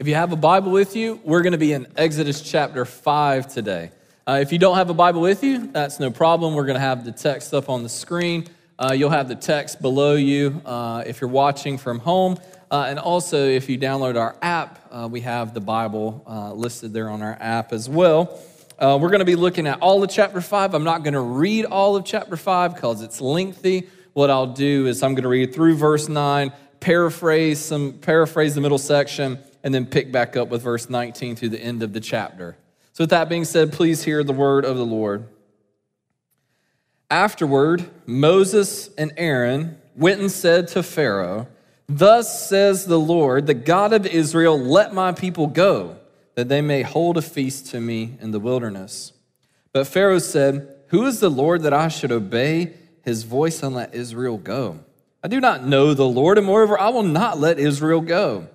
[0.00, 3.52] If you have a Bible with you, we're going to be in Exodus chapter 5
[3.52, 3.90] today.
[4.28, 6.54] Uh, if you don't have a Bible with you, that's no problem.
[6.54, 8.46] We're going to have the text up on the screen.
[8.78, 12.38] Uh, you'll have the text below you uh, if you're watching from home.
[12.70, 16.92] Uh, and also, if you download our app, uh, we have the Bible uh, listed
[16.92, 18.40] there on our app as well.
[18.80, 20.74] we're going to be looking at all of chapter 5.
[20.74, 23.88] I'm not going to read all of chapter 5 because it's lengthy.
[24.12, 28.60] What I'll do is I'm going to read through verse 9, paraphrase some paraphrase the
[28.60, 32.00] middle section and then pick back up with verse 19 through the end of the
[32.00, 32.56] chapter.
[32.92, 35.28] So, with that being said, please hear the word of the Lord.
[37.10, 41.48] Afterward, Moses and Aaron went and said to Pharaoh,
[41.88, 45.96] Thus says the Lord, the God of Israel, let my people go,
[46.34, 49.12] that they may hold a feast to me in the wilderness.
[49.72, 53.94] But Pharaoh said, Who is the Lord that I should obey his voice and let
[53.94, 54.80] Israel go?
[55.22, 58.48] I do not know the Lord, and moreover, I will not let Israel go.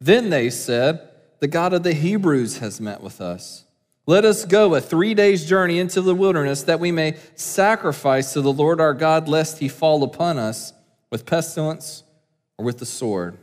[0.00, 1.08] Then they said,
[1.40, 3.64] The God of the Hebrews has met with us.
[4.06, 8.40] Let us go a three days' journey into the wilderness that we may sacrifice to
[8.40, 10.72] the Lord our God, lest he fall upon us
[11.10, 12.04] with pestilence
[12.56, 13.36] or with the sword.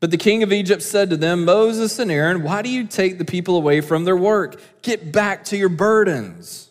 [0.00, 3.18] But the king of Egypt said to them, Moses and Aaron, why do you take
[3.18, 4.60] the people away from their work?
[4.82, 6.70] Get back to your burdens.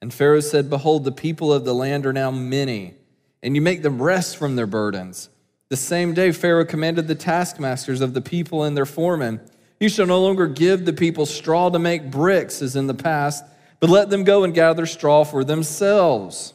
[0.00, 2.94] And Pharaoh said, Behold, the people of the land are now many,
[3.42, 5.28] and you make them rest from their burdens.
[5.70, 9.40] The same day, Pharaoh commanded the taskmasters of the people and their foremen
[9.80, 13.44] You shall no longer give the people straw to make bricks as in the past,
[13.80, 16.54] but let them go and gather straw for themselves.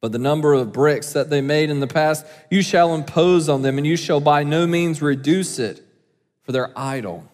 [0.00, 3.62] But the number of bricks that they made in the past, you shall impose on
[3.62, 5.82] them, and you shall by no means reduce it,
[6.42, 7.28] for they're idle.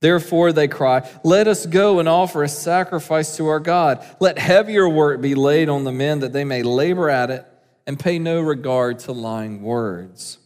[0.00, 4.04] Therefore they cry, Let us go and offer a sacrifice to our God.
[4.20, 7.46] Let heavier work be laid on the men that they may labor at it
[7.90, 10.38] and pay no regard to lying words.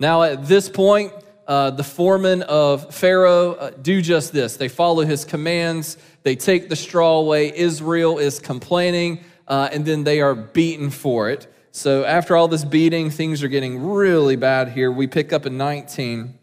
[0.00, 1.12] Now, at this point,
[1.46, 4.56] uh, the foremen of Pharaoh uh, do just this.
[4.56, 7.56] They follow his commands, they take the straw away.
[7.56, 11.46] Israel is complaining, uh, and then they are beaten for it.
[11.70, 14.90] So, after all this beating, things are getting really bad here.
[14.90, 16.40] We pick up in 19.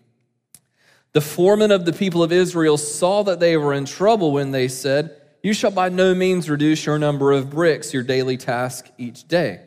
[1.12, 4.70] The foremen of the people of Israel saw that they were in trouble when they
[4.70, 5.14] said,
[5.44, 9.67] You shall by no means reduce your number of bricks, your daily task each day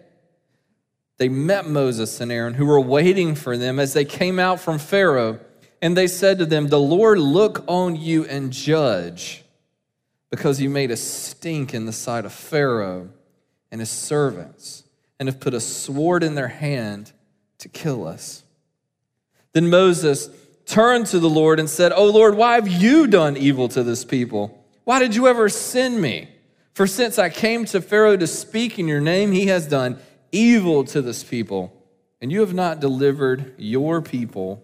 [1.20, 4.78] they met Moses and Aaron, who were waiting for them as they came out from
[4.78, 5.38] Pharaoh.
[5.82, 9.44] And they said to them, The Lord look on you and judge,
[10.30, 13.10] because you made a stink in the sight of Pharaoh
[13.70, 14.84] and his servants,
[15.19, 17.12] and have put a sword in their hand
[17.59, 18.42] to kill us.
[19.53, 20.30] Then Moses
[20.64, 24.06] turned to the Lord and said, Oh Lord, why have you done evil to this
[24.06, 24.64] people?
[24.84, 26.30] Why did you ever send me?
[26.72, 29.98] For since I came to Pharaoh to speak in your name, he has done
[30.32, 31.72] evil to this people,
[32.20, 34.62] and you have not delivered your people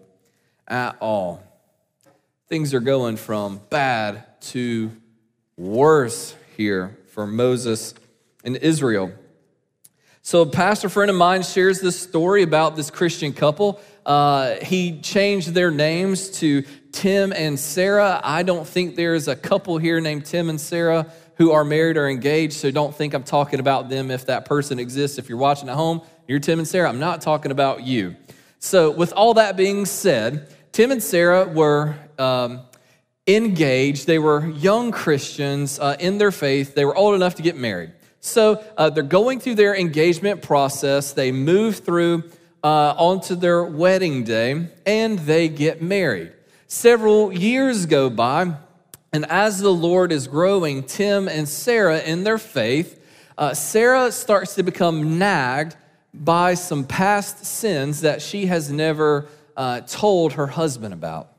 [0.67, 1.43] at all.
[2.47, 4.91] Things are going from bad to
[5.57, 7.93] worse here for Moses
[8.43, 9.11] and Israel.
[10.21, 13.79] So, a pastor friend of mine shares this story about this Christian couple.
[14.05, 18.19] Uh, he changed their names to Tim and Sarah.
[18.23, 22.09] I don't think there's a couple here named Tim and Sarah who are married or
[22.09, 25.17] engaged, so don't think I'm talking about them if that person exists.
[25.17, 26.89] If you're watching at home, you're Tim and Sarah.
[26.89, 28.15] I'm not talking about you.
[28.59, 32.61] So, with all that being said, Tim and Sarah were um,
[33.27, 34.07] engaged.
[34.07, 36.73] They were young Christians uh, in their faith.
[36.73, 37.93] They were old enough to get married.
[38.19, 41.13] So, uh, they're going through their engagement process.
[41.13, 42.23] They move through
[42.63, 46.33] uh, onto their wedding day and they get married.
[46.67, 48.53] Several years go by,
[49.17, 53.03] and as the Lord is growing Tim and Sarah in their faith,
[53.35, 55.75] uh, Sarah starts to become nagged
[56.13, 61.31] by some past sins that she has never uh, told her husband about.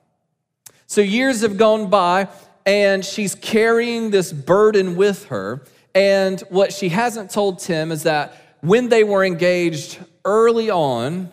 [0.89, 2.27] So years have gone by,
[2.67, 5.63] and she's carrying this burden with her.
[5.95, 11.31] And what she hasn't told Tim is that when they were engaged early on,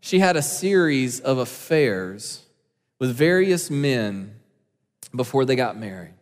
[0.00, 2.44] she had a series of affairs
[2.98, 4.34] with various men
[5.14, 6.14] before they got married.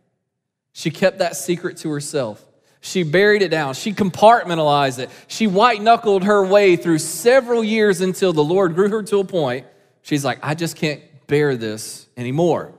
[0.72, 2.44] She kept that secret to herself.
[2.80, 3.74] She buried it down.
[3.74, 5.10] She compartmentalized it.
[5.28, 9.24] She white knuckled her way through several years until the Lord grew her to a
[9.24, 9.66] point.
[10.02, 12.72] She's like, I just can't bear this anymore.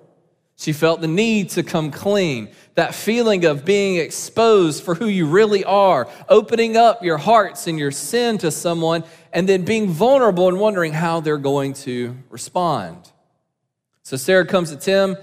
[0.57, 2.49] She felt the need to come clean.
[2.75, 7.79] That feeling of being exposed for who you really are, opening up your hearts and
[7.79, 13.11] your sin to someone, and then being vulnerable and wondering how they're going to respond.
[14.03, 15.15] So Sarah comes to Tim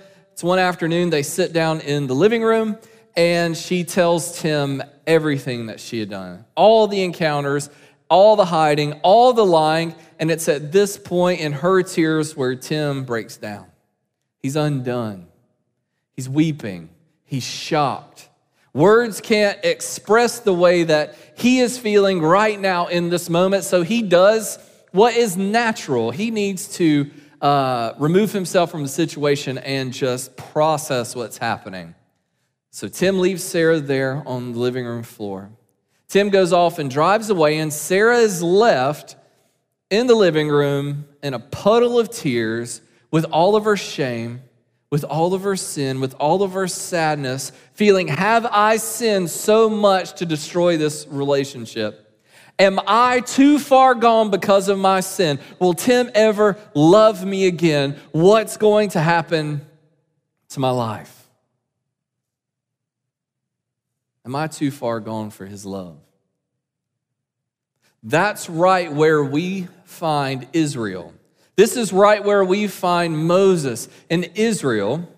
[0.43, 2.79] one afternoon, they sit down in the living room,
[3.17, 7.71] and she tells Tim everything that she had done, all the encounters,
[8.09, 9.95] all the hiding, all the lying.
[10.19, 13.67] And it's at this point in her tears where Tim breaks down.
[14.39, 15.27] He's undone,
[16.13, 16.91] he's weeping,
[17.25, 18.29] he's shocked.
[18.73, 23.65] Words can't express the way that he is feeling right now in this moment.
[23.65, 24.59] So he does
[24.93, 26.13] what is natural.
[26.13, 27.11] He needs to
[27.41, 31.95] uh, remove himself from the situation and just process what's happening.
[32.71, 35.51] So Tim leaves Sarah there on the living room floor.
[36.09, 39.17] Tim goes off and drives away, and Sarah is left
[39.91, 44.43] in the living room in a puddle of tears with all of her shame,
[44.91, 49.69] with all of her sin, with all of her sadness, feeling, Have I sinned so
[49.71, 52.10] much to destroy this relationship?
[52.61, 55.39] Am I too far gone because of my sin?
[55.59, 57.99] Will Tim ever love me again?
[58.13, 59.63] What's going to happen
[60.51, 61.27] to my life?
[64.27, 65.97] Am I too far gone for his love?
[68.03, 71.15] That's right where we find Israel.
[71.57, 75.09] This is right where we find Moses and Israel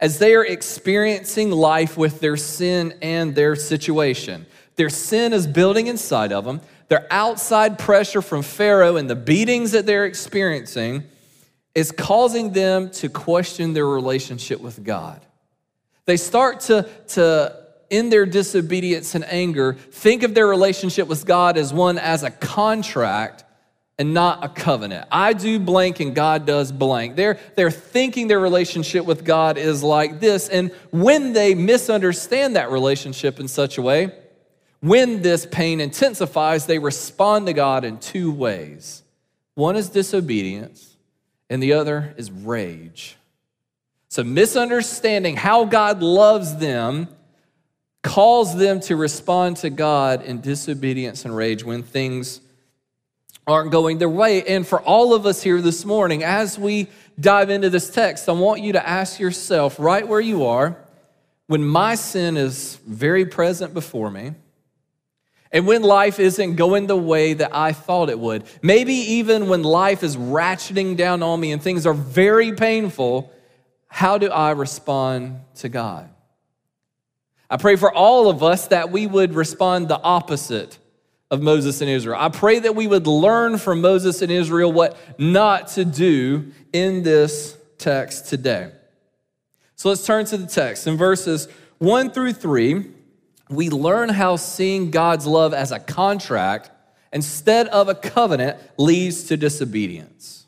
[0.00, 4.46] as they are experiencing life with their sin and their situation.
[4.76, 6.60] Their sin is building inside of them.
[6.88, 11.04] Their outside pressure from Pharaoh and the beatings that they're experiencing
[11.74, 15.24] is causing them to question their relationship with God.
[16.06, 21.56] They start to, to in their disobedience and anger, think of their relationship with God
[21.56, 23.44] as one as a contract
[23.98, 25.06] and not a covenant.
[25.10, 27.14] I do blank and God does blank.
[27.14, 30.48] They're, they're thinking their relationship with God is like this.
[30.48, 34.12] And when they misunderstand that relationship in such a way,
[34.84, 39.02] when this pain intensifies, they respond to God in two ways
[39.54, 40.96] one is disobedience,
[41.48, 43.16] and the other is rage.
[44.08, 47.08] So, misunderstanding how God loves them
[48.02, 52.42] calls them to respond to God in disobedience and rage when things
[53.46, 54.42] aren't going their way.
[54.44, 56.88] And for all of us here this morning, as we
[57.18, 60.76] dive into this text, I want you to ask yourself right where you are
[61.46, 64.34] when my sin is very present before me.
[65.54, 69.62] And when life isn't going the way that I thought it would, maybe even when
[69.62, 73.32] life is ratcheting down on me and things are very painful,
[73.86, 76.10] how do I respond to God?
[77.48, 80.76] I pray for all of us that we would respond the opposite
[81.30, 82.18] of Moses and Israel.
[82.18, 87.04] I pray that we would learn from Moses and Israel what not to do in
[87.04, 88.72] this text today.
[89.76, 90.88] So let's turn to the text.
[90.88, 91.46] In verses
[91.78, 92.86] 1 through 3,
[93.48, 96.70] we learn how seeing God's love as a contract
[97.12, 100.46] instead of a covenant leads to disobedience.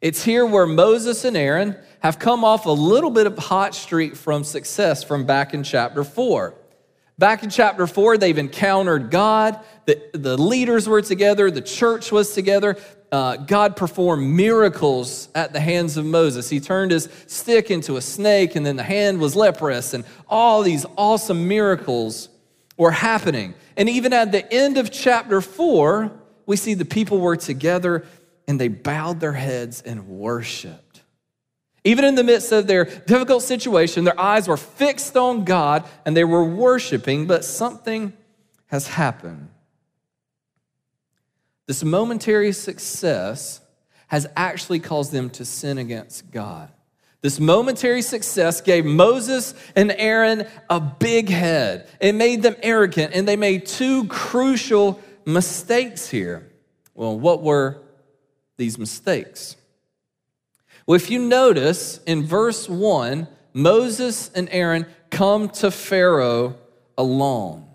[0.00, 4.14] It's here where Moses and Aaron have come off a little bit of hot streak
[4.14, 6.54] from success from back in chapter 4.
[7.18, 12.32] Back in chapter 4, they've encountered God, the, the leaders were together, the church was
[12.32, 12.76] together.
[13.10, 16.48] Uh, God performed miracles at the hands of Moses.
[16.48, 20.62] He turned his stick into a snake, and then the hand was leprous, and all
[20.62, 22.28] these awesome miracles
[22.78, 23.54] were happening.
[23.76, 26.10] And even at the end of chapter 4,
[26.46, 28.06] we see the people were together
[28.46, 31.02] and they bowed their heads and worshiped.
[31.84, 36.16] Even in the midst of their difficult situation, their eyes were fixed on God and
[36.16, 38.12] they were worshiping, but something
[38.66, 39.48] has happened.
[41.66, 43.60] This momentary success
[44.06, 46.70] has actually caused them to sin against God.
[47.20, 51.88] This momentary success gave Moses and Aaron a big head.
[52.00, 56.48] It made them arrogant, and they made two crucial mistakes here.
[56.94, 57.78] Well, what were
[58.56, 59.56] these mistakes?
[60.86, 66.56] Well, if you notice in verse 1, Moses and Aaron come to Pharaoh
[66.96, 67.66] alone.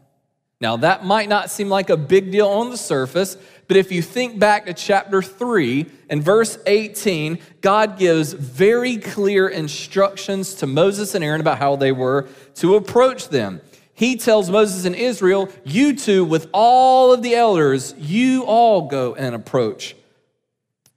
[0.62, 3.36] Now, that might not seem like a big deal on the surface,
[3.68, 9.48] but if you think back to chapter 3 and verse 18, God gives very clear
[9.48, 13.62] instructions to Moses and Aaron about how they were to approach them.
[13.94, 19.14] He tells Moses and Israel, You two, with all of the elders, you all go
[19.16, 19.96] and approach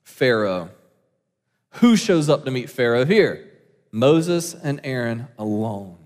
[0.02, 0.70] Pharaoh.
[1.72, 3.46] Who shows up to meet Pharaoh here?
[3.92, 5.96] Moses and Aaron alone.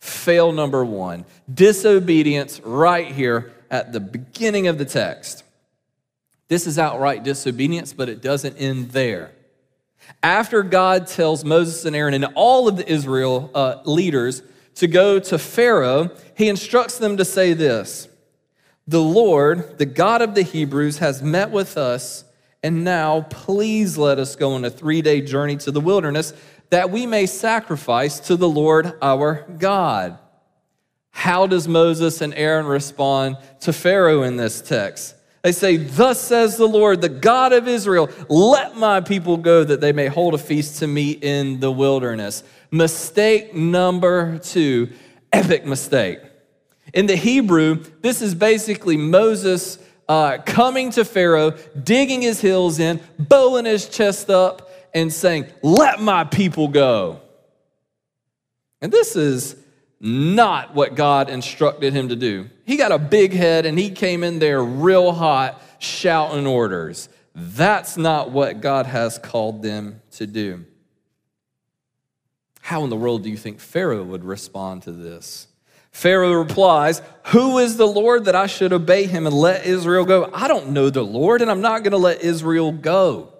[0.00, 5.43] Fail number one disobedience right here at the beginning of the text.
[6.48, 9.32] This is outright disobedience, but it doesn't end there.
[10.22, 14.42] After God tells Moses and Aaron and all of the Israel uh, leaders
[14.76, 18.08] to go to Pharaoh, he instructs them to say this
[18.86, 22.24] The Lord, the God of the Hebrews, has met with us
[22.64, 26.32] and now, please let us go on a three day journey to the wilderness
[26.70, 30.18] that we may sacrifice to the Lord our God.
[31.10, 35.14] How does Moses and Aaron respond to Pharaoh in this text?
[35.44, 39.82] They say, Thus says the Lord, the God of Israel, let my people go that
[39.82, 42.42] they may hold a feast to me in the wilderness.
[42.70, 44.88] Mistake number two,
[45.34, 46.20] epic mistake.
[46.94, 51.50] In the Hebrew, this is basically Moses uh, coming to Pharaoh,
[51.82, 57.20] digging his heels in, bowing his chest up, and saying, Let my people go.
[58.80, 59.56] And this is
[60.04, 62.50] not what God instructed him to do.
[62.66, 67.08] He got a big head and he came in there real hot, shouting orders.
[67.34, 70.66] That's not what God has called them to do.
[72.60, 75.48] How in the world do you think Pharaoh would respond to this?
[75.90, 80.30] Pharaoh replies, Who is the Lord that I should obey him and let Israel go?
[80.34, 83.32] I don't know the Lord, and I'm not going to let Israel go.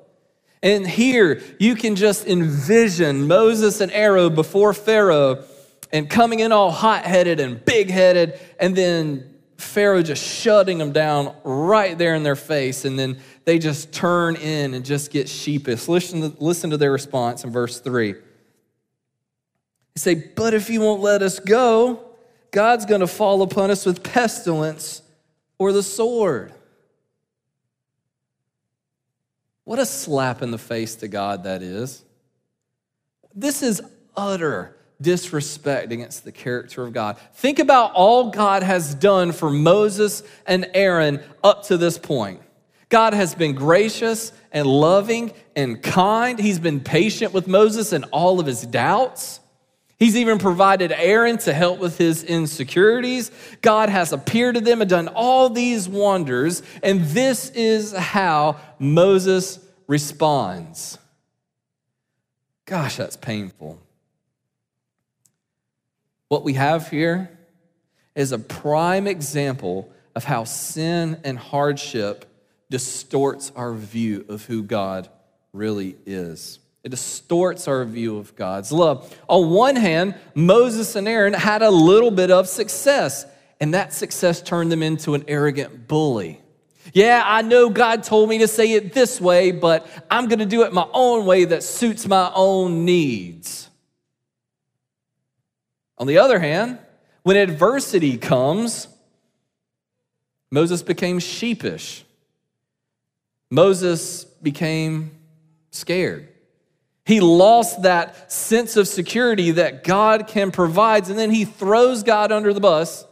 [0.63, 5.45] And here you can just envision Moses and Aaron before Pharaoh
[5.95, 10.91] and coming in all hot headed and big headed, and then Pharaoh just shutting them
[10.91, 15.29] down right there in their face, and then they just turn in and just get
[15.29, 15.87] sheepish.
[15.87, 18.13] Listen to, listen to their response in verse 3.
[18.13, 18.21] They
[19.95, 22.05] say, But if you won't let us go,
[22.51, 25.01] God's going to fall upon us with pestilence
[25.59, 26.53] or the sword.
[29.63, 32.03] What a slap in the face to God that is.
[33.33, 33.81] This is
[34.17, 37.19] utter disrespect against the character of God.
[37.35, 42.41] Think about all God has done for Moses and Aaron up to this point.
[42.89, 46.39] God has been gracious and loving and kind.
[46.39, 49.41] He's been patient with Moses and all of his doubts.
[49.99, 53.31] He's even provided Aaron to help with his insecurities.
[53.63, 56.63] God has appeared to them and done all these wonders.
[56.83, 60.99] And this is how Moses responds.
[62.67, 63.79] Gosh, that's painful.
[66.35, 67.31] What we have here
[68.17, 72.25] is a prime example of how sin and hardship
[72.69, 75.09] distorts our view of who God
[75.53, 76.59] really is.
[76.83, 79.17] It distorts our view of God's love.
[79.29, 83.27] On one hand, Moses and Aaron had a little bit of success,
[83.61, 86.43] and that success turned them into an arrogant bully.
[86.93, 90.47] Yeah, I know God told me to say it this way, but I'm going to
[90.47, 93.71] do it my own way that suits my own needs.
[95.99, 96.79] On the other hand,
[97.23, 98.89] when adversity comes,
[100.51, 102.05] Moses became sheepish.
[103.51, 105.13] Moses became
[105.71, 106.29] scared.
[107.05, 112.33] He lost that sense of security that God can provide, and then he throws God
[112.33, 113.05] under the bus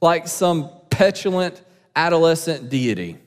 [0.00, 1.60] like some petulant
[1.94, 3.18] adolescent deity.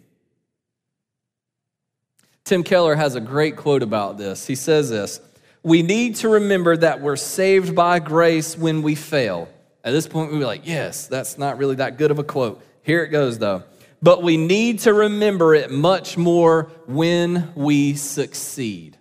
[2.43, 4.47] Tim Keller has a great quote about this.
[4.47, 5.19] He says this
[5.67, 9.49] We need to remember that we're saved by grace when we fail.
[9.83, 12.61] At this point, we are like, yes, that's not really that good of a quote.
[12.83, 13.63] Here it goes, though.
[14.01, 18.97] But we need to remember it much more when we succeed.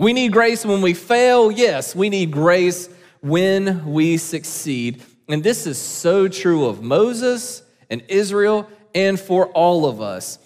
[0.00, 1.52] We need grace when we fail.
[1.52, 2.88] Yes, we need grace
[3.20, 5.00] when we succeed.
[5.28, 10.40] And this is so true of Moses and Israel and for all of us.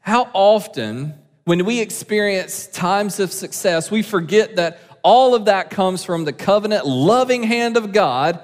[0.00, 6.04] How often, when we experience times of success, we forget that all of that comes
[6.04, 8.40] from the covenant loving hand of God,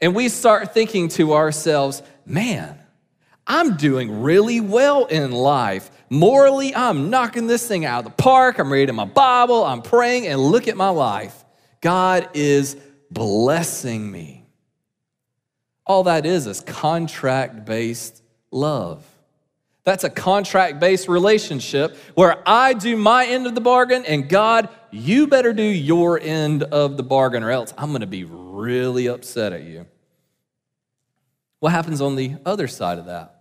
[0.00, 2.78] and we start thinking to ourselves, man,
[3.46, 5.90] I'm doing really well in life.
[6.10, 8.58] Morally, I'm knocking this thing out of the park.
[8.58, 11.44] I'm reading my Bible, I'm praying, and look at my life.
[11.80, 12.76] God is
[13.10, 14.44] blessing me.
[15.84, 19.04] All that is is contract based love.
[19.86, 24.68] That's a contract based relationship where I do my end of the bargain, and God,
[24.90, 29.06] you better do your end of the bargain, or else I'm going to be really
[29.06, 29.86] upset at you.
[31.60, 33.32] What happens on the other side of that?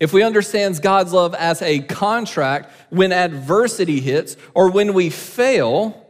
[0.00, 6.01] If we understand God's love as a contract, when adversity hits or when we fail,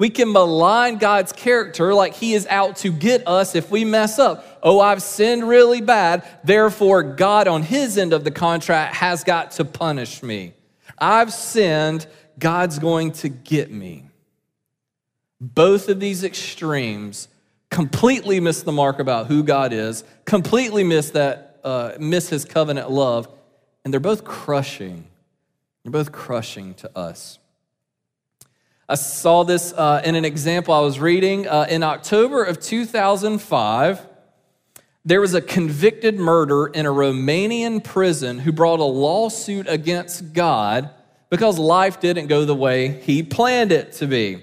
[0.00, 4.18] we can malign God's character like He is out to get us if we mess
[4.18, 4.58] up.
[4.62, 6.26] Oh, I've sinned really bad.
[6.42, 10.54] Therefore, God, on His end of the contract, has got to punish me.
[10.98, 12.06] I've sinned.
[12.38, 14.08] God's going to get me.
[15.38, 17.28] Both of these extremes
[17.70, 22.90] completely miss the mark about who God is, completely miss that uh, miss his covenant
[22.90, 23.28] love,
[23.84, 25.04] and they're both crushing.
[25.82, 27.38] They're both crushing to us.
[28.90, 31.46] I saw this uh, in an example I was reading.
[31.46, 34.04] Uh, in October of 2005,
[35.04, 40.90] there was a convicted murderer in a Romanian prison who brought a lawsuit against God
[41.28, 44.42] because life didn't go the way he planned it to be.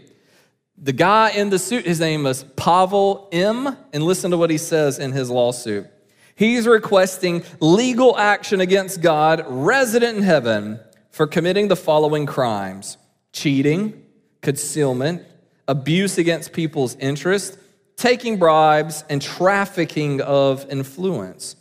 [0.78, 4.58] The guy in the suit, his name was Pavel M., and listen to what he
[4.58, 5.88] says in his lawsuit.
[6.36, 10.80] He's requesting legal action against God, resident in heaven,
[11.12, 12.98] for committing the following crimes
[13.34, 14.06] cheating,
[14.42, 15.24] concealment,
[15.68, 17.58] abuse against people's interest,
[17.96, 21.56] taking bribes, and trafficking of influence.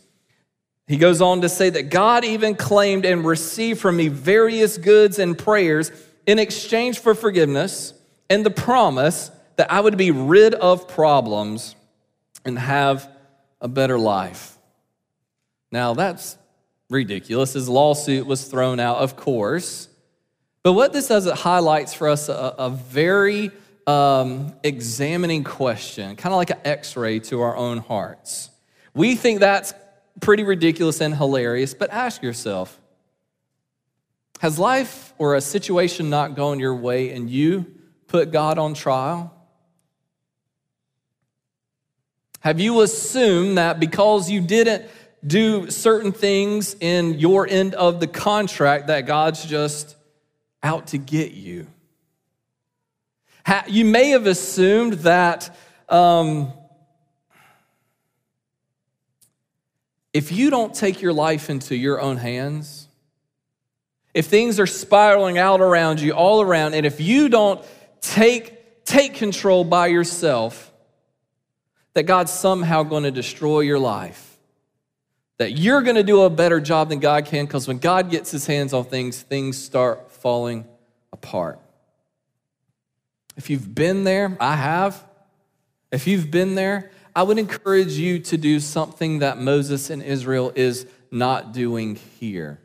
[0.87, 5.19] He goes on to say that God even claimed and received from me various goods
[5.19, 5.91] and prayers
[6.25, 7.93] in exchange for forgiveness
[8.29, 11.75] and the promise that I would be rid of problems
[12.45, 13.09] and have
[13.59, 14.57] a better life.
[15.71, 16.37] Now, that's
[16.89, 17.53] ridiculous.
[17.53, 19.86] His lawsuit was thrown out, of course.
[20.67, 23.51] But what this does, it highlights for us a, a very
[23.87, 28.49] um, examining question, kind of like an x ray to our own hearts.
[28.93, 29.73] We think that's
[30.19, 32.77] pretty ridiculous and hilarious, but ask yourself
[34.41, 37.73] Has life or a situation not gone your way and you
[38.07, 39.33] put God on trial?
[42.41, 44.83] Have you assumed that because you didn't
[45.25, 49.96] do certain things in your end of the contract that God's just
[50.63, 51.67] out to get you.
[53.67, 55.55] You may have assumed that
[55.87, 56.51] um,
[60.11, 62.89] if you don't take your life into your own hands,
[64.13, 67.63] if things are spiraling out around you, all around, and if you don't
[68.01, 70.73] take, take control by yourself,
[71.93, 74.26] that God's somehow going to destroy your life
[75.37, 78.31] that you're going to do a better job than God can because when God gets
[78.31, 80.65] his hands on things, things start falling
[81.13, 81.59] apart.
[83.35, 85.03] If you've been there, I have.
[85.91, 90.51] If you've been there, I would encourage you to do something that Moses and Israel
[90.55, 92.59] is not doing here.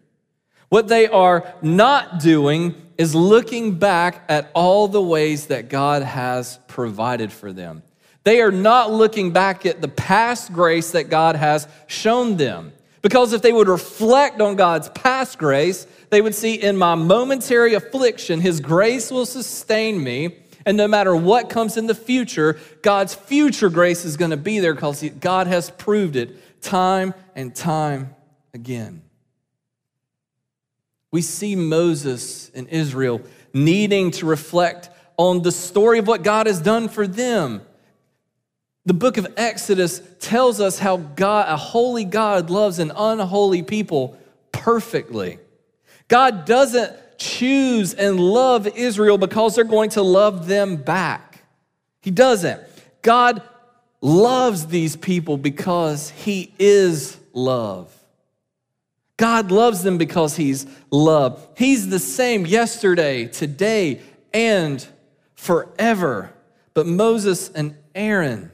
[0.68, 6.58] What they are not doing is looking back at all the ways that God has
[6.68, 7.82] provided for them.
[8.24, 12.72] They are not looking back at the past grace that God has shown them.
[13.00, 17.74] Because if they would reflect on God's past grace, they would see in my momentary
[17.74, 20.36] affliction, His grace will sustain me.
[20.64, 24.60] And no matter what comes in the future, God's future grace is going to be
[24.60, 28.14] there because God has proved it time and time
[28.54, 29.02] again.
[31.10, 33.20] We see Moses and Israel
[33.52, 37.62] needing to reflect on the story of what God has done for them
[38.84, 44.18] the book of Exodus tells us how God, a holy God, loves an unholy people
[44.50, 45.38] perfectly.
[46.08, 51.44] God doesn't choose and love Israel because they're going to love them back.
[52.00, 52.60] He doesn't.
[53.02, 53.42] God
[54.00, 57.94] loves these people because He is love.
[59.16, 61.46] God loves them because He's love.
[61.56, 64.00] He's the same yesterday, today,
[64.34, 64.84] and
[65.34, 66.32] forever.
[66.74, 68.50] But Moses and Aaron,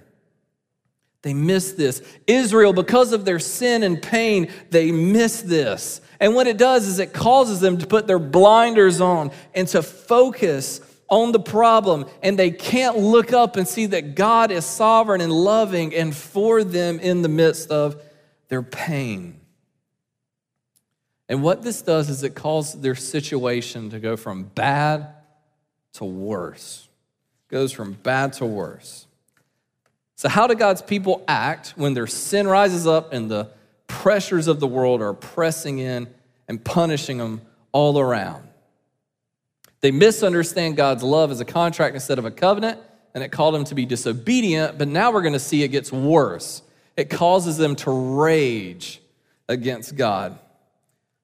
[1.22, 2.00] they miss this.
[2.26, 6.00] Israel, because of their sin and pain, they miss this.
[6.20, 9.82] And what it does is it causes them to put their blinders on and to
[9.82, 12.06] focus on the problem.
[12.22, 16.62] And they can't look up and see that God is sovereign and loving and for
[16.62, 18.00] them in the midst of
[18.48, 19.40] their pain.
[21.28, 25.08] And what this does is it causes their situation to go from bad
[25.94, 26.88] to worse.
[27.48, 29.07] Goes from bad to worse.
[30.18, 33.50] So, how do God's people act when their sin rises up and the
[33.86, 36.12] pressures of the world are pressing in
[36.48, 38.48] and punishing them all around?
[39.80, 42.80] They misunderstand God's love as a contract instead of a covenant,
[43.14, 45.92] and it called them to be disobedient, but now we're going to see it gets
[45.92, 46.62] worse.
[46.96, 49.00] It causes them to rage
[49.48, 50.36] against God.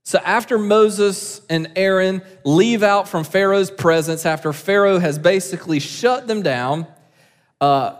[0.04, 6.28] So, after Moses and Aaron leave out from Pharaoh's presence, after Pharaoh has basically shut
[6.28, 6.86] them down,
[7.60, 7.96] uh,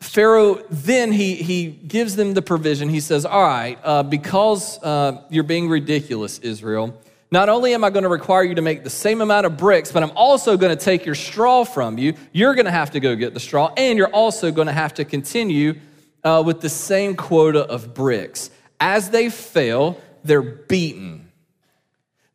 [0.00, 2.88] Pharaoh then he, he gives them the provision.
[2.88, 7.90] He says, All right, uh, because uh, you're being ridiculous, Israel, not only am I
[7.90, 10.76] going to require you to make the same amount of bricks, but I'm also going
[10.76, 12.14] to take your straw from you.
[12.32, 14.94] You're going to have to go get the straw, and you're also going to have
[14.94, 15.74] to continue
[16.22, 18.50] uh, with the same quota of bricks.
[18.78, 21.25] As they fail, they're beaten.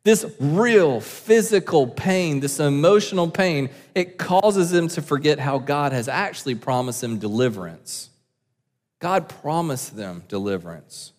[0.04, 6.08] This real physical pain, this emotional pain, it causes them to forget how God has
[6.08, 8.10] actually promised them deliverance.
[8.98, 11.12] God promised them deliverance.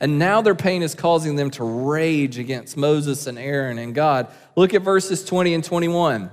[0.00, 4.28] And now their pain is causing them to rage against Moses and Aaron and God.
[4.56, 6.30] Look at verses 20 and 21.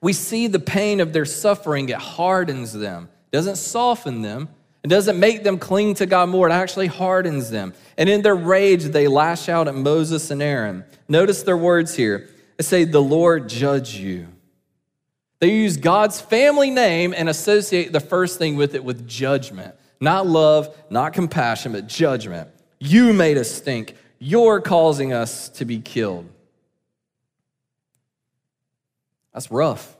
[0.00, 4.48] We see the pain of their suffering, it hardens them, doesn't soften them,
[4.82, 7.74] it doesn't make them cling to God more, it actually hardens them.
[7.98, 10.84] And in their rage, they lash out at Moses and Aaron.
[11.08, 12.30] Notice their words here.
[12.56, 14.28] They say, The Lord judge you.
[15.38, 19.74] They use God's family name and associate the first thing with it with judgment.
[20.00, 22.48] Not love, not compassion, but judgment.
[22.78, 23.96] You made us stink.
[24.18, 26.28] You're causing us to be killed.
[29.32, 29.96] That's rough.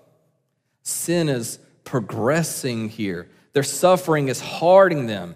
[0.82, 3.28] Sin is progressing here.
[3.52, 5.34] Their suffering is harding them.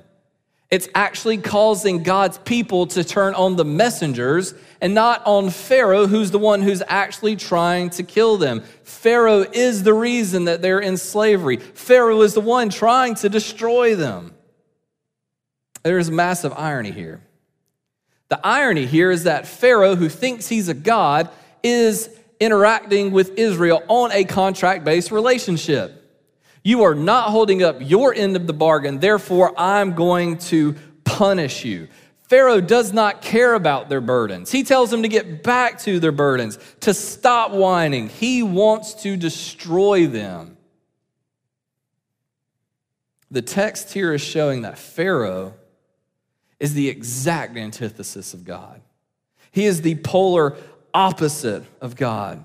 [0.71, 6.31] It's actually causing God's people to turn on the messengers and not on Pharaoh, who's
[6.33, 8.63] the one who's actually trying to kill them.
[8.83, 11.59] Pharaoh is the reason that they're in slavery.
[11.59, 14.35] Pharaoh is the one trying to destroy them.
[15.85, 17.21] There's massive irony here.
[18.29, 21.31] The irony here is that Pharaoh, who thinks he's a god,
[21.63, 26.04] is interacting with Israel on a contract based relationship.
[26.65, 30.75] You are not holding up your end of the bargain, therefore, I'm going to
[31.05, 31.89] punish you.
[32.23, 34.51] Pharaoh does not care about their burdens.
[34.51, 38.09] He tells them to get back to their burdens, to stop whining.
[38.09, 40.57] He wants to destroy them.
[43.31, 45.55] The text here is showing that Pharaoh
[46.59, 48.81] is the exact antithesis of God.
[49.53, 50.57] He is the polar
[50.95, 52.43] opposite of God.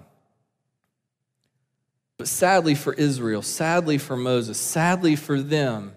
[2.20, 5.94] But sadly for Israel, sadly for Moses, sadly for them,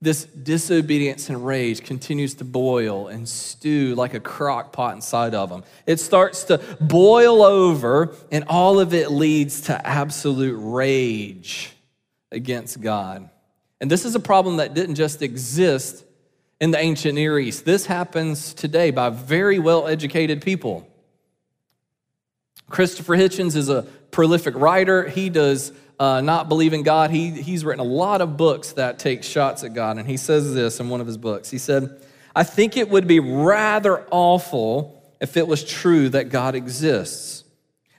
[0.00, 5.50] this disobedience and rage continues to boil and stew like a crock pot inside of
[5.50, 5.62] them.
[5.86, 11.72] It starts to boil over, and all of it leads to absolute rage
[12.32, 13.28] against God.
[13.82, 16.04] And this is a problem that didn't just exist
[16.58, 17.66] in the ancient Near East.
[17.66, 20.88] This happens today by very well educated people.
[22.70, 25.08] Christopher Hitchens is a prolific writer.
[25.08, 27.10] He does uh, not believe in God.
[27.10, 29.98] He, he's written a lot of books that take shots at God.
[29.98, 31.50] And he says this in one of his books.
[31.50, 32.00] He said,
[32.34, 37.42] I think it would be rather awful if it was true that God exists.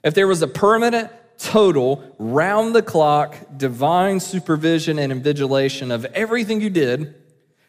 [0.02, 6.62] If there was a permanent, total, round the clock, divine supervision and invigilation of everything
[6.62, 7.14] you did,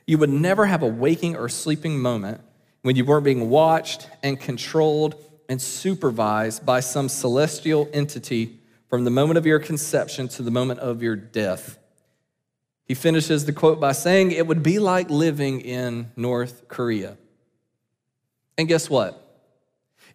[0.05, 2.39] you would never have a waking or sleeping moment
[2.81, 9.11] when you weren't being watched and controlled and supervised by some celestial entity from the
[9.11, 11.77] moment of your conception to the moment of your death.
[12.85, 17.17] He finishes the quote by saying, It would be like living in North Korea.
[18.57, 19.23] And guess what?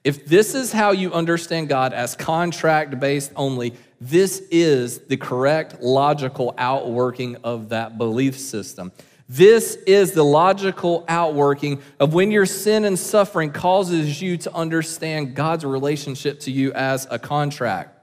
[0.05, 5.81] If this is how you understand God as contract based only, this is the correct
[5.81, 8.91] logical outworking of that belief system.
[9.35, 15.35] This is the logical outworking of when your sin and suffering causes you to understand
[15.35, 17.99] God's relationship to you as a contract.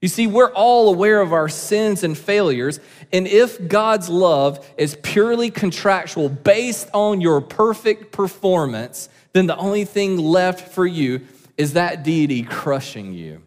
[0.00, 2.80] You see, we're all aware of our sins and failures,
[3.12, 9.84] and if God's love is purely contractual based on your perfect performance, then the only
[9.84, 11.26] thing left for you
[11.58, 13.42] is that deity crushing you.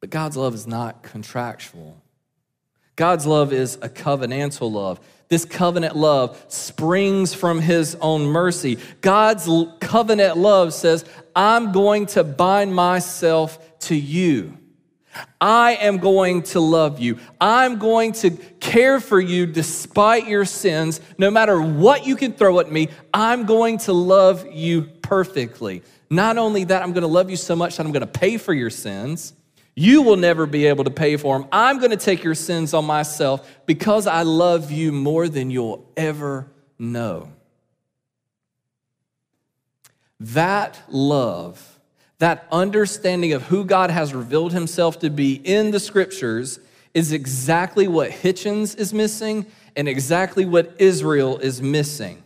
[0.00, 2.02] But God's love is not contractual.
[2.96, 5.00] God's love is a covenantal love.
[5.28, 8.78] This covenant love springs from his own mercy.
[9.00, 9.48] God's
[9.80, 11.04] covenant love says,
[11.34, 14.56] I'm going to bind myself to you.
[15.40, 17.18] I am going to love you.
[17.40, 18.30] I'm going to
[18.60, 21.00] care for you despite your sins.
[21.18, 25.82] No matter what you can throw at me, I'm going to love you perfectly.
[26.10, 28.36] Not only that, I'm going to love you so much that I'm going to pay
[28.36, 29.32] for your sins.
[29.78, 31.48] You will never be able to pay for them.
[31.52, 35.86] I'm going to take your sins on myself because I love you more than you'll
[35.98, 37.30] ever know.
[40.18, 41.78] That love,
[42.18, 46.58] that understanding of who God has revealed himself to be in the scriptures
[46.94, 49.44] is exactly what Hitchens is missing
[49.76, 52.22] and exactly what Israel is missing.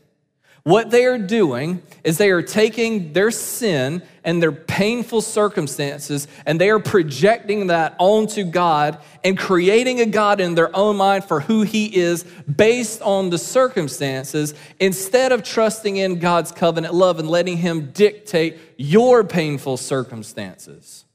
[0.62, 6.60] What they are doing is they are taking their sin and their painful circumstances and
[6.60, 11.40] they are projecting that onto God and creating a God in their own mind for
[11.40, 17.28] who He is based on the circumstances instead of trusting in God's covenant love and
[17.28, 21.06] letting Him dictate your painful circumstances.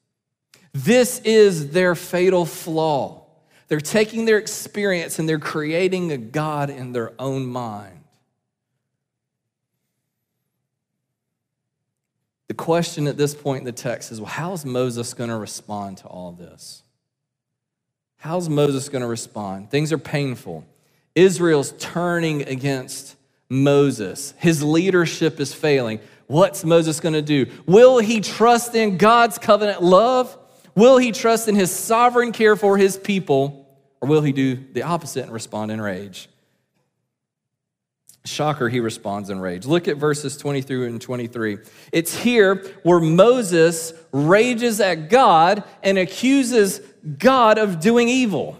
[0.73, 3.25] This is their fatal flaw.
[3.67, 7.94] They're taking their experience and they're creating a God in their own mind.
[12.47, 15.37] The question at this point in the text is well, how is Moses going to
[15.37, 16.83] respond to all this?
[18.17, 19.69] How's Moses going to respond?
[19.69, 20.65] Things are painful.
[21.13, 23.15] Israel's turning against
[23.49, 24.33] Moses.
[24.37, 25.99] His leadership is failing.
[26.27, 27.47] What's Moses going to do?
[27.65, 30.37] Will he trust in God's covenant love?
[30.75, 33.67] Will he trust in his sovereign care for his people?
[34.01, 36.27] Or will he do the opposite and respond in rage?
[38.25, 39.65] Shocker, he responds in rage.
[39.65, 41.59] Look at verses 23 and 23.
[41.91, 46.81] It's here where Moses rages at God and accuses
[47.17, 48.59] God of doing evil.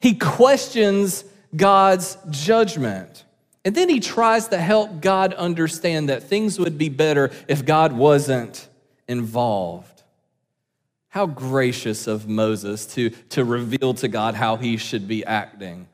[0.00, 1.24] He questions
[1.56, 3.24] God's judgment.
[3.64, 7.92] And then he tries to help God understand that things would be better if God
[7.92, 8.68] wasn't
[9.08, 10.02] involved.
[11.08, 15.88] How gracious of Moses to, to reveal to God how he should be acting,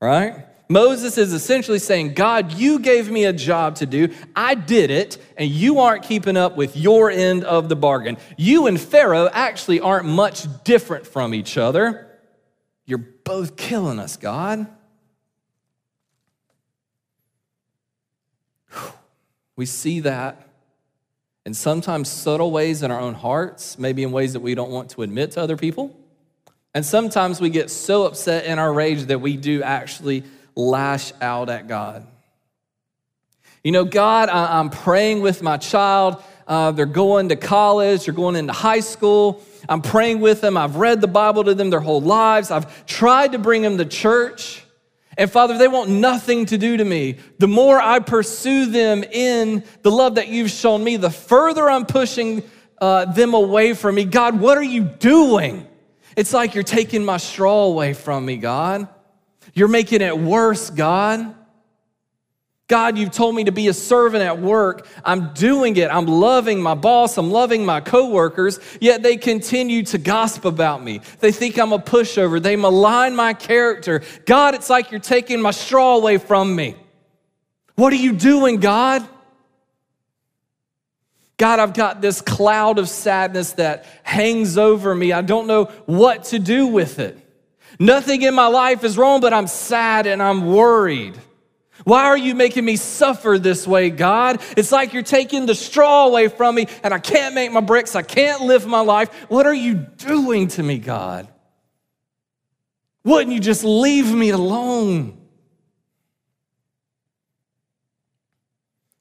[0.00, 0.46] right?
[0.70, 4.14] Moses is essentially saying, God, you gave me a job to do.
[4.36, 8.18] I did it, and you aren't keeping up with your end of the bargain.
[8.38, 12.06] You and Pharaoh actually aren't much different from each other.
[12.86, 14.68] You're both killing us, God.
[19.56, 20.46] We see that
[21.44, 24.90] in sometimes subtle ways in our own hearts, maybe in ways that we don't want
[24.90, 25.96] to admit to other people.
[26.72, 30.22] And sometimes we get so upset in our rage that we do actually
[30.68, 32.06] lash out at God.
[33.64, 36.22] You know, God, I, am praying with my child.
[36.46, 39.42] Uh, they're going to college, they're going into high school.
[39.68, 40.56] I'm praying with them.
[40.56, 42.50] I've read the Bible to them their whole lives.
[42.50, 44.64] I've tried to bring them to church.
[45.18, 47.18] And Father, they want nothing to do to me.
[47.38, 51.84] The more I pursue them in the love that you've shown me, the further I'm
[51.84, 52.42] pushing
[52.80, 54.04] uh, them away from me.
[54.04, 55.66] God, what are you doing?
[56.16, 58.88] It's like you're taking my straw away from me, God.
[59.60, 61.34] You're making it worse, God.
[62.66, 64.88] God, you've told me to be a servant at work.
[65.04, 65.90] I'm doing it.
[65.90, 67.18] I'm loving my boss.
[67.18, 71.02] I'm loving my coworkers, yet they continue to gossip about me.
[71.18, 72.42] They think I'm a pushover.
[72.42, 74.00] They malign my character.
[74.24, 76.74] God, it's like you're taking my straw away from me.
[77.74, 79.06] What are you doing, God?
[81.36, 85.12] God, I've got this cloud of sadness that hangs over me.
[85.12, 87.26] I don't know what to do with it.
[87.80, 91.18] Nothing in my life is wrong, but I'm sad and I'm worried.
[91.84, 94.42] Why are you making me suffer this way, God?
[94.54, 97.96] It's like you're taking the straw away from me and I can't make my bricks.
[97.96, 99.10] I can't live my life.
[99.30, 101.26] What are you doing to me, God?
[103.02, 105.16] Wouldn't you just leave me alone?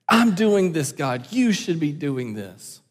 [0.07, 1.27] I'm doing this, God.
[1.31, 2.81] You should be doing this.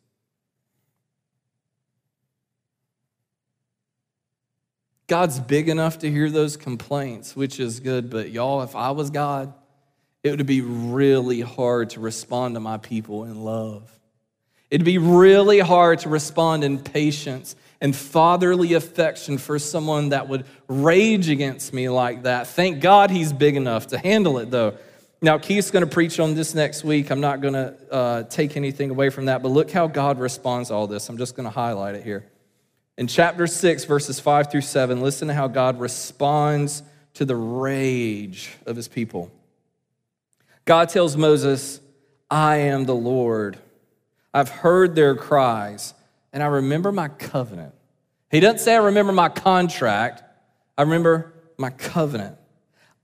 [5.08, 9.08] God's big enough to hear those complaints, which is good, but y'all, if I was
[9.08, 9.54] God,
[10.22, 13.90] it would be really hard to respond to my people in love.
[14.70, 20.44] It'd be really hard to respond in patience and fatherly affection for someone that would
[20.68, 22.48] rage against me like that.
[22.48, 24.76] Thank God he's big enough to handle it, though.
[25.22, 27.10] Now, Keith's going to preach on this next week.
[27.10, 30.68] I'm not going to uh, take anything away from that, but look how God responds
[30.68, 31.08] to all this.
[31.08, 32.26] I'm just going to highlight it here.
[32.98, 36.82] In chapter 6, verses 5 through 7, listen to how God responds
[37.14, 39.30] to the rage of his people.
[40.64, 41.80] God tells Moses,
[42.28, 43.56] I am the Lord.
[44.34, 45.94] I've heard their cries,
[46.32, 47.72] and I remember my covenant.
[48.32, 50.24] He doesn't say, I remember my contract,
[50.76, 52.36] I remember my covenant.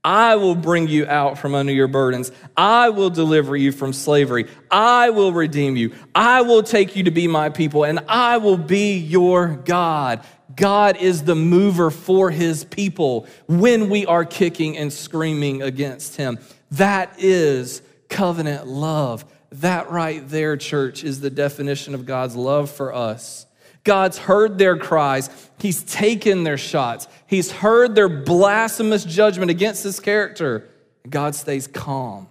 [0.05, 2.31] I will bring you out from under your burdens.
[2.55, 4.47] I will deliver you from slavery.
[4.69, 5.93] I will redeem you.
[6.13, 10.23] I will take you to be my people, and I will be your God.
[10.55, 16.37] God is the mover for his people when we are kicking and screaming against him.
[16.71, 19.25] That is covenant love.
[19.53, 23.47] That right there, church, is the definition of God's love for us.
[23.85, 25.29] God's heard their cries.
[25.59, 27.07] He's taken their shots.
[27.27, 30.67] He's heard their blasphemous judgment against his character.
[31.07, 32.27] God stays calm.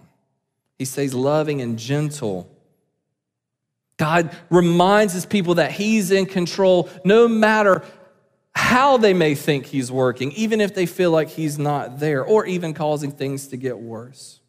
[0.77, 2.51] He stays loving and gentle.
[3.97, 7.83] God reminds his people that he's in control no matter
[8.53, 12.45] how they may think he's working, even if they feel like he's not there, or
[12.45, 14.41] even causing things to get worse.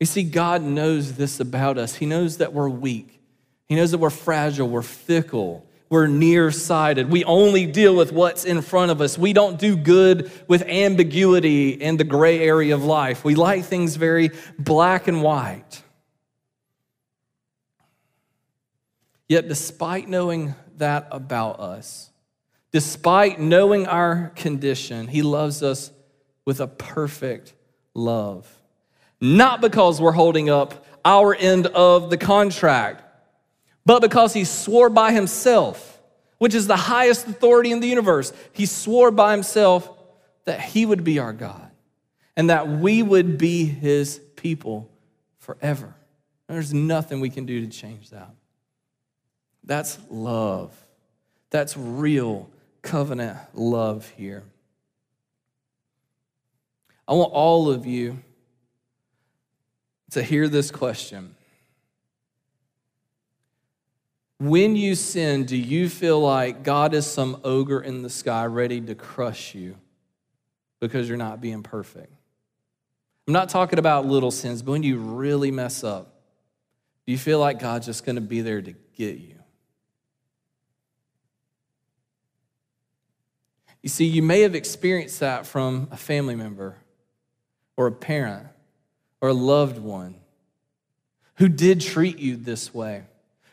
[0.00, 1.94] You see, God knows this about us.
[1.94, 3.20] He knows that we're weak,
[3.66, 7.10] He knows that we're fragile, we're fickle we're nearsighted.
[7.10, 9.16] We only deal with what's in front of us.
[9.16, 13.24] We don't do good with ambiguity in the gray area of life.
[13.24, 15.82] We like things very black and white.
[19.28, 22.10] Yet, despite knowing that about us,
[22.72, 25.90] despite knowing our condition, He loves us
[26.44, 27.54] with a perfect
[27.94, 28.46] love.
[29.20, 33.02] Not because we're holding up our end of the contract
[33.84, 36.00] but because he swore by himself,
[36.38, 39.90] which is the highest authority in the universe, he swore by himself
[40.44, 41.70] that he would be our God
[42.36, 44.90] and that we would be his people
[45.38, 45.94] forever.
[46.46, 48.30] There's nothing we can do to change that.
[49.64, 50.72] That's love.
[51.50, 52.48] That's real
[52.82, 54.44] covenant love here.
[57.06, 58.18] I want all of you
[60.10, 61.34] to hear this question
[64.38, 68.80] when you sin, do you feel like God is some ogre in the sky ready
[68.80, 69.76] to crush you?
[70.80, 72.12] because you're not being perfect.
[73.26, 76.14] I'm not talking about little sins, but when you really mess up,
[77.06, 79.34] do you feel like God's just going to be there to get you?
[83.82, 86.76] You see, you may have experienced that from a family member
[87.76, 88.48] or a parent
[89.20, 90.16] or a loved one
[91.36, 93.04] who did treat you this way.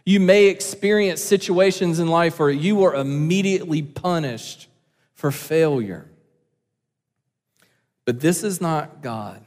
[0.06, 4.68] You may experience situations in life where you are immediately punished
[5.14, 6.08] for failure.
[8.06, 9.44] But this is not God.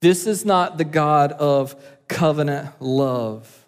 [0.00, 1.74] This is not the God of
[2.06, 3.66] covenant love.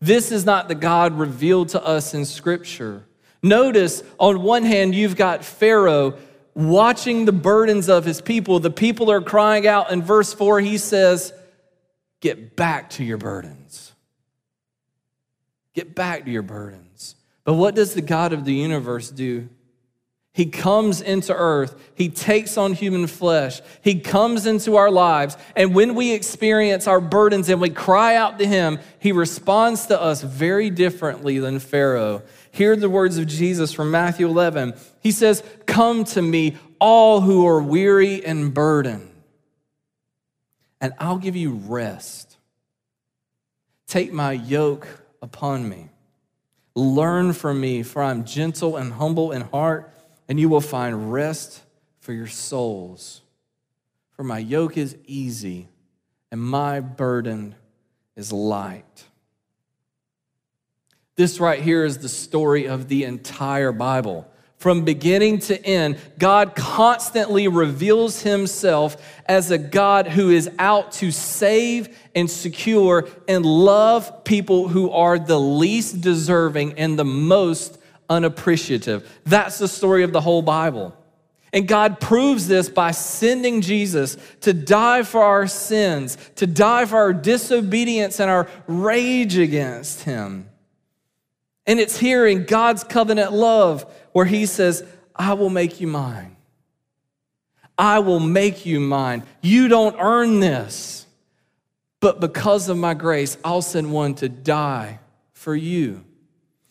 [0.00, 3.06] This is not the God revealed to us in Scripture.
[3.42, 6.18] Notice, on one hand, you've got Pharaoh
[6.54, 8.60] watching the burdens of his people.
[8.60, 9.90] The people are crying out.
[9.90, 11.32] In verse 4, he says,
[12.20, 13.92] Get back to your burdens.
[15.76, 17.16] Get back to your burdens.
[17.44, 19.50] But what does the God of the universe do?
[20.32, 21.78] He comes into earth.
[21.94, 23.60] He takes on human flesh.
[23.82, 25.36] He comes into our lives.
[25.54, 30.00] And when we experience our burdens and we cry out to Him, He responds to
[30.00, 32.22] us very differently than Pharaoh.
[32.50, 34.74] Hear the words of Jesus from Matthew 11.
[35.02, 39.10] He says, Come to me, all who are weary and burdened,
[40.80, 42.36] and I'll give you rest.
[43.86, 45.90] Take my yoke upon me.
[46.76, 49.92] Learn from me, for I'm gentle and humble in heart
[50.28, 51.62] and you will find rest
[52.00, 53.22] for your souls.
[54.12, 55.68] For my yoke is easy
[56.30, 57.56] and my burden
[58.14, 59.04] is light.
[61.16, 64.30] This right here is the story of the entire Bible.
[64.58, 71.10] From beginning to end, God constantly reveals himself as a God who is out to
[71.10, 79.08] save and secure and love people who are the least deserving and the most unappreciative.
[79.24, 80.96] That's the story of the whole Bible.
[81.52, 86.96] And God proves this by sending Jesus to die for our sins, to die for
[86.96, 90.48] our disobedience and our rage against Him.
[91.66, 96.36] And it's here in God's covenant love where He says, I will make you mine.
[97.78, 99.24] I will make you mine.
[99.42, 101.06] You don't earn this,
[102.00, 105.00] but because of my grace, I'll send one to die
[105.32, 106.04] for you.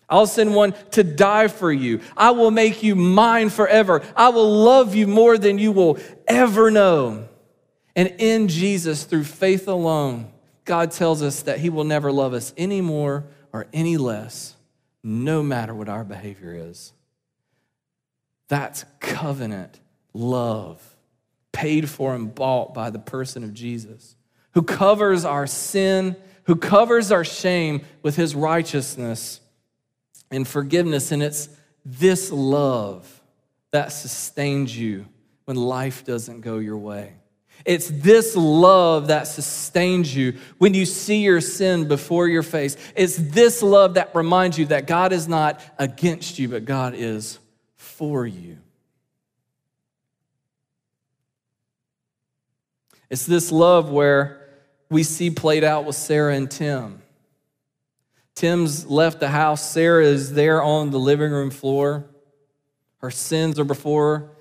[0.08, 2.02] I'll send one to die for you.
[2.16, 4.04] I will make you mine forever.
[4.16, 7.28] I will love you more than you will ever know.
[7.96, 10.32] And in Jesus, through faith alone,
[10.64, 14.55] God tells us that He will never love us any more or any less,
[15.06, 16.92] no matter what our behavior is.
[18.48, 19.80] That's covenant
[20.14, 20.82] love,
[21.52, 24.16] paid for and bought by the person of Jesus,
[24.56, 26.16] who covers our sin,
[26.46, 29.42] who covers our shame with His righteousness
[30.32, 31.12] and forgiveness.
[31.12, 31.50] And it's
[31.86, 33.22] this love
[33.70, 35.06] that sustains you
[35.46, 37.14] when life doesn't go your way.
[37.64, 42.76] It's this love that sustains you when you see your sin before your face.
[42.96, 47.40] It's this love that reminds you that God is not against you, but God is
[47.76, 48.58] for you.
[53.10, 54.42] It's this love where
[54.90, 57.02] we see played out with Sarah and Tim.
[58.36, 59.72] Tim's left the house.
[59.72, 62.06] Sarah is there on the living room floor.
[62.98, 64.32] Her sins are before her,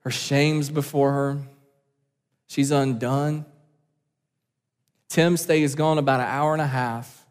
[0.00, 1.38] her shame's before her.
[2.48, 3.46] She's undone.
[5.08, 7.26] Tim stays gone about an hour and a half.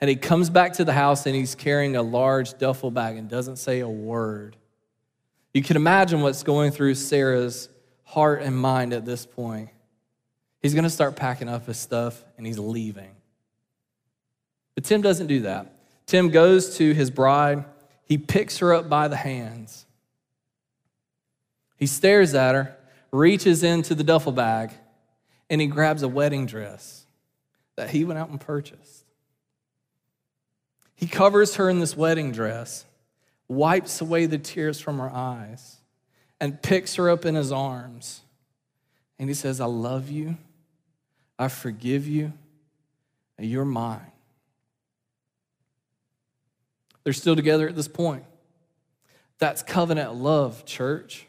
[0.00, 3.28] And he comes back to the house and he's carrying a large duffel bag and
[3.28, 4.56] doesn't say a word.
[5.52, 7.68] You can imagine what's going through Sarah's
[8.04, 9.70] heart and mind at this point.
[10.62, 13.10] He's going to start packing up his stuff and he's leaving.
[14.76, 15.74] But Tim doesn't do that.
[16.06, 17.64] Tim goes to his bride,
[18.04, 19.84] he picks her up by the hands.
[21.76, 22.77] He stares at her,
[23.12, 24.72] reaches into the duffel bag,
[25.48, 27.06] and he grabs a wedding dress
[27.76, 29.04] that he went out and purchased.
[30.94, 32.84] He covers her in this wedding dress,
[33.46, 35.76] wipes away the tears from her eyes,
[36.40, 38.22] and picks her up in his arms.
[39.18, 40.36] And he says, I love you.
[41.38, 42.32] I forgive you.
[43.38, 44.10] and You're mine.
[47.04, 48.24] They're still together at this point.
[49.38, 51.27] That's covenant love, church.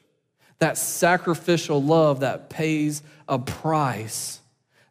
[0.59, 4.39] That sacrificial love that pays a price.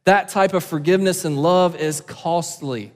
[0.04, 2.92] That type of forgiveness and love is costly.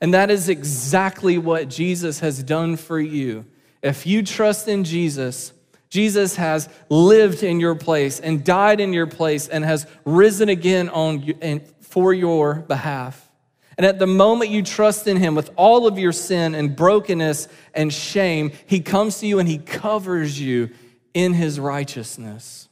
[0.00, 3.46] And that is exactly what Jesus has done for you.
[3.82, 5.52] If you trust in Jesus,
[5.88, 10.88] Jesus has lived in your place and died in your place and has risen again
[10.88, 13.30] on and for your behalf.
[13.78, 17.48] And at the moment you trust in Him with all of your sin and brokenness
[17.74, 20.70] and shame, He comes to you and He covers you
[21.16, 22.68] in His righteousness.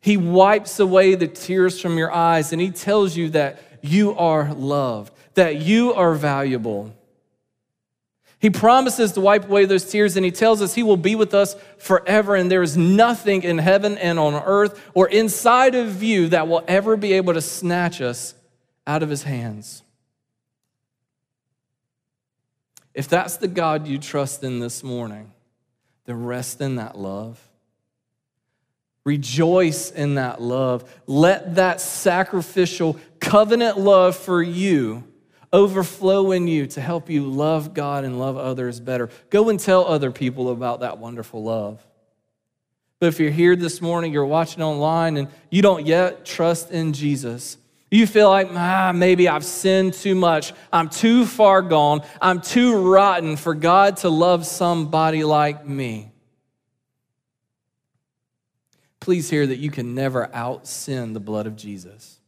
[0.00, 4.54] He wipes away the tears from your eyes and He tells you that you are
[4.54, 6.94] loved, that you are valuable.
[8.38, 11.34] He promises to wipe away those tears and He tells us He will be with
[11.34, 12.36] us forever.
[12.36, 16.62] And there is nothing in heaven and on earth or inside of you that will
[16.68, 18.34] ever be able to snatch us
[18.86, 19.82] out of His hands.
[22.94, 25.32] If that's the God you trust in this morning,
[26.04, 27.45] then rest in that love.
[29.06, 30.84] Rejoice in that love.
[31.06, 35.04] Let that sacrificial covenant love for you
[35.52, 39.08] overflow in you to help you love God and love others better.
[39.30, 41.86] Go and tell other people about that wonderful love.
[42.98, 46.92] But if you're here this morning, you're watching online, and you don't yet trust in
[46.92, 47.58] Jesus,
[47.92, 50.52] you feel like, ah, maybe I've sinned too much.
[50.72, 52.02] I'm too far gone.
[52.20, 56.10] I'm too rotten for God to love somebody like me.
[59.06, 62.18] Please hear that you can never out sin the blood of Jesus.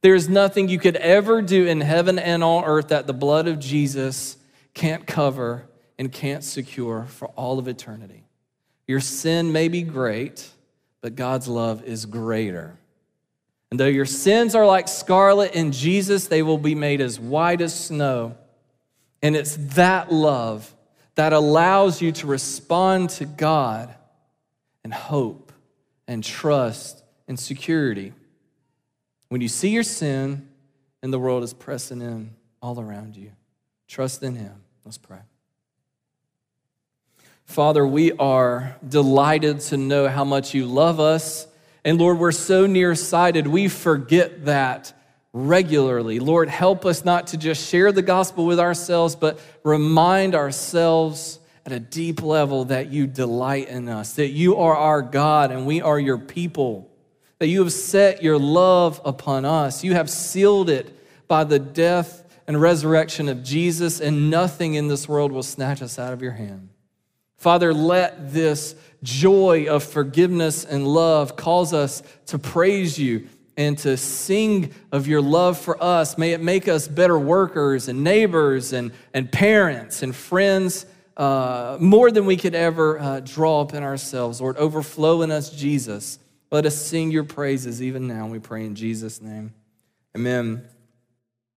[0.00, 3.60] There's nothing you could ever do in heaven and on earth that the blood of
[3.60, 4.36] Jesus
[4.74, 8.24] can't cover and can't secure for all of eternity.
[8.88, 10.50] Your sin may be great,
[11.02, 12.76] but God's love is greater.
[13.70, 17.60] And though your sins are like scarlet in Jesus, they will be made as white
[17.60, 18.36] as snow.
[19.22, 20.74] And it's that love
[21.14, 23.94] that allows you to respond to God
[24.82, 25.45] and hope
[26.06, 28.12] and trust and security.
[29.28, 30.48] When you see your sin
[31.02, 32.30] and the world is pressing in
[32.62, 33.32] all around you,
[33.88, 34.62] trust in Him.
[34.84, 35.20] Let's pray.
[37.44, 41.46] Father, we are delighted to know how much you love us
[41.86, 44.92] and Lord, we're so nearsighted, we forget that
[45.32, 46.18] regularly.
[46.18, 51.72] Lord, help us not to just share the gospel with ourselves, but remind ourselves at
[51.72, 55.82] a deep level that you delight in us, that you are our God and we
[55.82, 56.88] are your people,
[57.40, 59.82] that you have set your love upon us.
[59.82, 60.96] You have sealed it
[61.26, 65.98] by the death and resurrection of Jesus, and nothing in this world will snatch us
[65.98, 66.68] out of your hand.
[67.36, 73.96] Father, let this joy of forgiveness and love cause us to praise you and to
[73.96, 76.16] sing of your love for us.
[76.16, 80.86] May it make us better workers and neighbors and, and parents and friends
[81.16, 84.40] uh, more than we could ever uh, draw up in ourselves.
[84.40, 86.18] Lord, overflow in us, Jesus.
[86.50, 88.26] Let us sing your praises even now.
[88.26, 89.54] We pray in Jesus' name.
[90.16, 90.68] Amen.